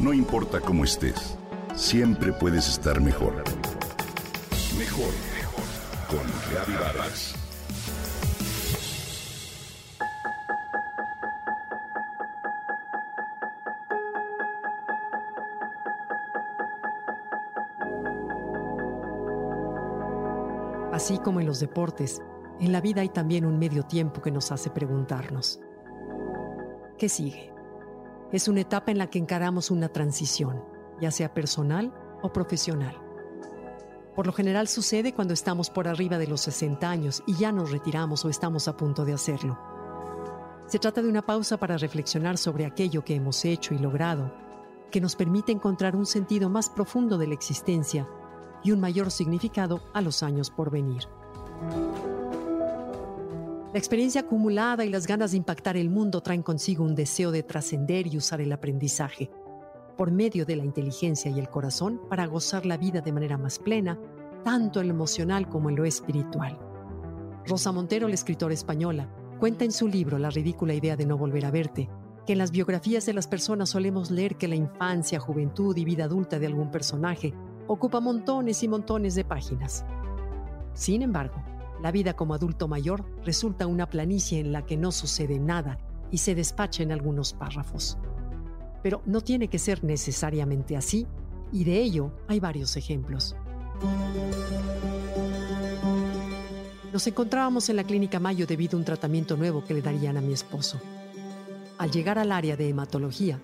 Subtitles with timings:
[0.00, 1.36] No importa cómo estés,
[1.74, 3.34] siempre puedes estar mejor.
[4.78, 5.64] Mejor, mejor.
[6.08, 7.34] Con Reavivadas.
[20.92, 22.22] Así como en los deportes,
[22.58, 25.60] en la vida hay también un medio tiempo que nos hace preguntarnos,
[26.96, 27.59] ¿qué sigue?
[28.32, 30.64] Es una etapa en la que encaramos una transición,
[31.00, 31.92] ya sea personal
[32.22, 32.96] o profesional.
[34.14, 37.70] Por lo general sucede cuando estamos por arriba de los 60 años y ya nos
[37.70, 39.58] retiramos o estamos a punto de hacerlo.
[40.66, 44.32] Se trata de una pausa para reflexionar sobre aquello que hemos hecho y logrado,
[44.90, 48.08] que nos permite encontrar un sentido más profundo de la existencia
[48.62, 51.08] y un mayor significado a los años por venir.
[53.72, 57.44] La experiencia acumulada y las ganas de impactar el mundo traen consigo un deseo de
[57.44, 59.30] trascender y usar el aprendizaje
[59.96, 63.58] por medio de la inteligencia y el corazón para gozar la vida de manera más
[63.58, 63.98] plena,
[64.42, 66.58] tanto en lo emocional como en lo espiritual.
[67.46, 71.44] Rosa Montero, la escritora española, cuenta en su libro La ridícula idea de no volver
[71.44, 71.90] a verte,
[72.26, 76.04] que en las biografías de las personas solemos leer que la infancia, juventud y vida
[76.04, 77.34] adulta de algún personaje
[77.68, 79.84] ocupa montones y montones de páginas.
[80.72, 81.42] Sin embargo,
[81.82, 85.78] la vida como adulto mayor resulta una planicie en la que no sucede nada
[86.10, 87.98] y se despacha en algunos párrafos.
[88.82, 91.06] Pero no tiene que ser necesariamente así,
[91.52, 93.36] y de ello hay varios ejemplos.
[96.92, 100.20] Nos encontrábamos en la clínica Mayo debido a un tratamiento nuevo que le darían a
[100.20, 100.80] mi esposo.
[101.78, 103.40] Al llegar al área de hematología,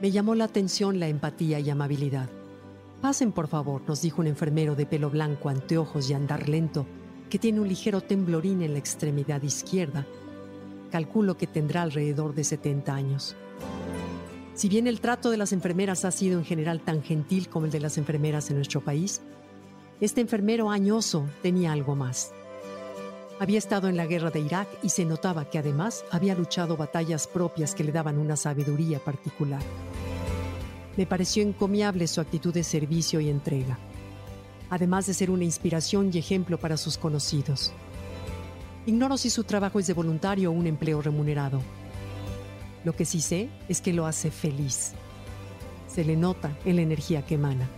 [0.00, 2.30] me llamó la atención la empatía y amabilidad.
[3.02, 6.86] Pasen, por favor, nos dijo un enfermero de pelo blanco, anteojos y andar lento,
[7.30, 10.04] que tiene un ligero temblorín en la extremidad izquierda.
[10.90, 13.36] Calculo que tendrá alrededor de 70 años.
[14.54, 17.72] Si bien el trato de las enfermeras ha sido en general tan gentil como el
[17.72, 19.22] de las enfermeras en nuestro país,
[20.00, 22.32] este enfermero añoso tenía algo más.
[23.38, 27.26] Había estado en la guerra de Irak y se notaba que además había luchado batallas
[27.26, 29.62] propias que le daban una sabiduría particular.
[30.96, 33.78] Me pareció encomiable su actitud de servicio y entrega,
[34.70, 37.72] además de ser una inspiración y ejemplo para sus conocidos.
[38.86, 41.60] Ignoro si su trabajo es de voluntario o un empleo remunerado.
[42.84, 44.92] Lo que sí sé es que lo hace feliz.
[45.86, 47.68] Se le nota en la energía que emana.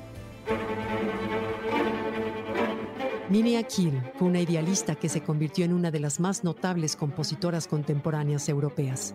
[3.28, 7.66] Minnie Akil fue una idealista que se convirtió en una de las más notables compositoras
[7.66, 9.14] contemporáneas europeas.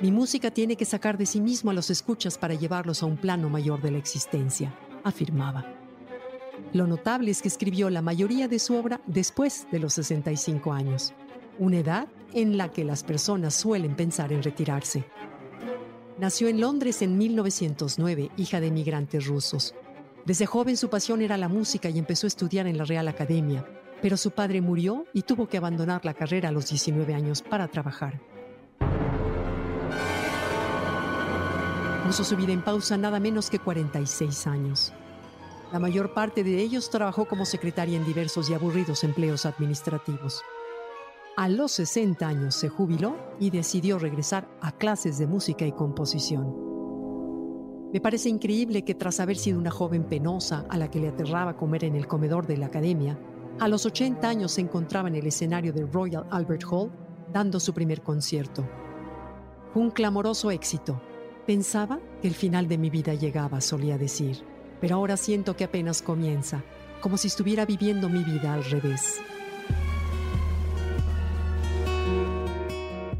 [0.00, 3.16] Mi música tiene que sacar de sí mismo a los escuchas para llevarlos a un
[3.16, 4.72] plano mayor de la existencia,
[5.02, 5.77] afirmaba.
[6.72, 11.14] Lo notable es que escribió la mayoría de su obra después de los 65 años,
[11.58, 15.04] una edad en la que las personas suelen pensar en retirarse.
[16.18, 19.74] Nació en Londres en 1909, hija de migrantes rusos.
[20.24, 23.64] Desde joven su pasión era la música y empezó a estudiar en la Real Academia,
[24.02, 27.68] pero su padre murió y tuvo que abandonar la carrera a los 19 años para
[27.68, 28.20] trabajar.
[32.04, 34.92] Puso su vida en pausa nada menos que 46 años.
[35.72, 40.42] La mayor parte de ellos trabajó como secretaria en diversos y aburridos empleos administrativos.
[41.36, 46.68] A los 60 años se jubiló y decidió regresar a clases de música y composición.
[47.92, 51.56] Me parece increíble que tras haber sido una joven penosa a la que le aterraba
[51.56, 53.18] comer en el comedor de la academia,
[53.60, 56.90] a los 80 años se encontraba en el escenario del Royal Albert Hall
[57.32, 58.68] dando su primer concierto.
[59.72, 61.00] Fue un clamoroso éxito
[61.48, 64.44] Pensaba que el final de mi vida llegaba, solía decir,
[64.80, 66.62] pero ahora siento que apenas comienza,
[67.00, 69.20] como si estuviera viviendo mi vida al revés.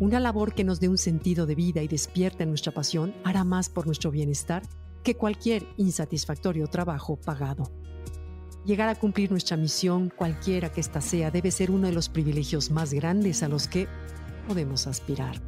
[0.00, 3.68] Una labor que nos dé un sentido de vida y despierte nuestra pasión hará más
[3.68, 4.62] por nuestro bienestar
[5.02, 7.72] que cualquier insatisfactorio trabajo pagado.
[8.64, 12.70] Llegar a cumplir nuestra misión, cualquiera que ésta sea, debe ser uno de los privilegios
[12.70, 13.88] más grandes a los que
[14.46, 15.47] podemos aspirar.